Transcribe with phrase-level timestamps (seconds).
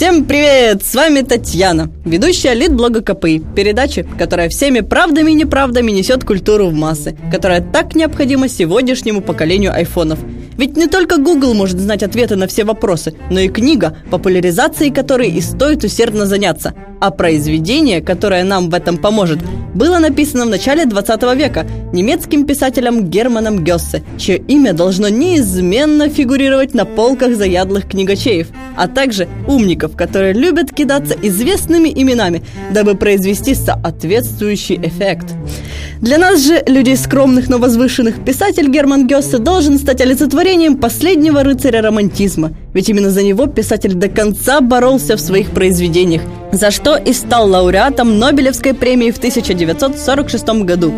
[0.00, 0.82] Всем привет!
[0.82, 6.72] С вами Татьяна, ведущая лид-блога КПИ, передачи, которая всеми правдами и неправдами несет культуру в
[6.72, 10.18] массы, которая так необходима сегодняшнему поколению айфонов.
[10.60, 15.30] Ведь не только Google может знать ответы на все вопросы, но и книга, популяризацией которой
[15.30, 16.74] и стоит усердно заняться.
[17.00, 19.38] А произведение, которое нам в этом поможет,
[19.74, 26.74] было написано в начале 20 века немецким писателем Германом Гёссе, чье имя должно неизменно фигурировать
[26.74, 34.76] на полках заядлых книгачеев, а также умников, которые любят кидаться известными именами, дабы произвести соответствующий
[34.76, 35.32] эффект.
[36.00, 41.82] Для нас же, людей скромных, но возвышенных, писатель Герман Гёссе должен стать олицетворением последнего рыцаря
[41.82, 42.54] романтизма.
[42.72, 47.50] Ведь именно за него писатель до конца боролся в своих произведениях, за что и стал
[47.50, 50.92] лауреатом Нобелевской премии в 1946 году.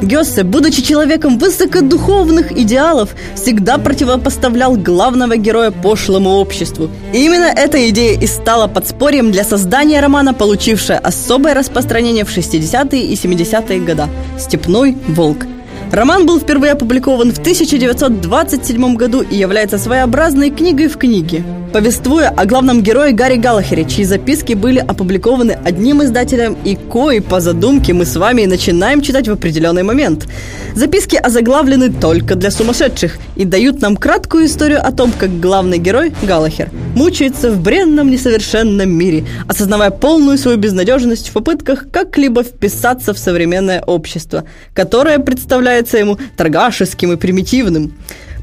[0.00, 6.88] Гёссе, будучи человеком высокодуховных идеалов, всегда противопоставлял главного героя пошлому обществу.
[7.12, 13.02] И именно эта идея и стала подспорьем для создания романа, получившая особое распространение в 60-е
[13.02, 14.04] и 70-е годы.
[14.38, 15.46] «Степной волк».
[15.92, 22.46] Роман был впервые опубликован в 1927 году и является своеобразной книгой в книге повествуя о
[22.46, 28.04] главном герое Гарри Галлахере, чьи записки были опубликованы одним издателем и кои по задумке мы
[28.04, 30.26] с вами начинаем читать в определенный момент.
[30.74, 36.12] Записки озаглавлены только для сумасшедших и дают нам краткую историю о том, как главный герой
[36.22, 43.18] Галлахер мучается в бренном несовершенном мире, осознавая полную свою безнадежность в попытках как-либо вписаться в
[43.18, 44.44] современное общество,
[44.74, 47.94] которое представляется ему торгашеским и примитивным.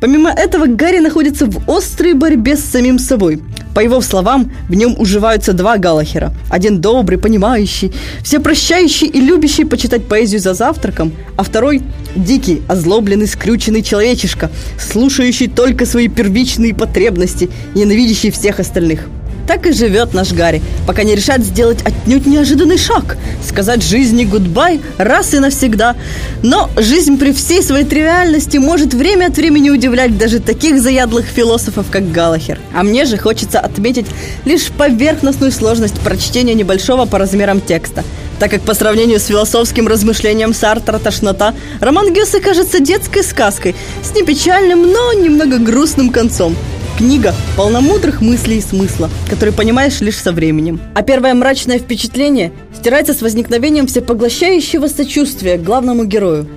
[0.06, 3.42] Помимо этого, Гарри находится в острой борьбе с самим собой.
[3.74, 6.32] По его словам, в нем уживаются два Галахера.
[6.52, 7.92] Один добрый, понимающий,
[8.24, 11.82] всепрощающий и любящий почитать поэзию за завтраком, а второй–
[12.16, 19.10] дикий, озлобленный, скрюченный человечишка, слушающий только свои первичные потребности, ненавидящий всех остальных–
[19.48, 24.82] так и живет наш Гарри, пока не решает сделать отнюдь неожиданный шаг, сказать жизни гудбай
[24.98, 25.96] раз и навсегда.
[26.44, 31.88] Но жизнь при всей своей тривиальности может время от времени удивлять даже таких заядлых философов,
[31.92, 32.60] как Галахер.
[32.74, 34.08] А мне же хочется отметить
[34.46, 38.04] лишь поверхностную сложность прочтения небольшого по размерам текста–
[38.40, 44.14] так как по сравнению с философским размышлением Сартра «Тошнота», роман Гёссе кажется детской сказкой с
[44.16, 46.56] непечальным, но немного грустным концом.
[46.98, 50.80] Книга полна мудрых мыслей и смысла, которые понимаешь лишь со временем.
[50.94, 56.48] А первое мрачное впечатление стирается с возникновением всепоглощающего сочувствия к главному герою.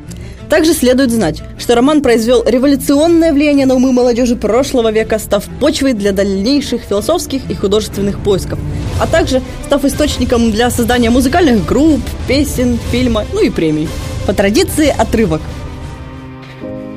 [0.49, 5.93] Также следует знать, что роман произвел революционное влияние на умы молодежи прошлого века, став почвой
[5.93, 8.61] для дальнейших философских и художественных поисков,
[9.01, 13.89] а также став источником для создания музыкальных групп, песен, фильма, ну и премий.
[14.25, 15.41] По традиции отрывок–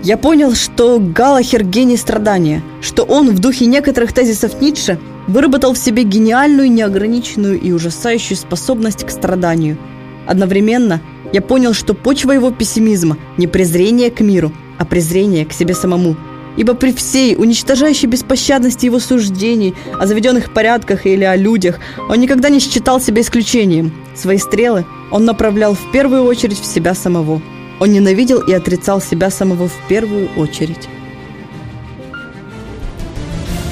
[0.03, 5.77] я понял, что Галахер гений страдания, что он в духе некоторых тезисов Ницше выработал в
[5.77, 9.77] себе гениальную, неограниченную и ужасающую способность к страданию.
[10.27, 11.01] Одновременно
[11.33, 16.15] я понял, что почва его пессимизма не презрение к миру, а презрение к себе самому.
[16.57, 21.79] Ибо при всей уничтожающей беспощадности его суждений о заведенных порядках или о людях,
[22.09, 23.93] он никогда не считал себя исключением.
[24.15, 27.39] Свои стрелы он направлял в первую очередь в себя самого–
[27.81, 30.87] он ненавидел и отрицал себя самого в первую очередь.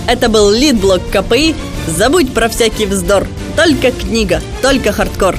[0.08, 1.56] Это был лид-блок КПИ.
[1.88, 3.28] Забудь про всякий вздор.
[3.56, 5.36] Только книга, только хардкор.